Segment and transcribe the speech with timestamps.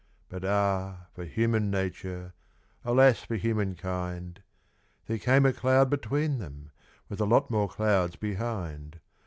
[0.29, 1.05] But ah!
[1.13, 2.33] for human nature
[2.83, 4.41] alas for human kind
[5.05, 6.71] There came a cloud between them,
[7.07, 8.99] with a lot more clouds behind.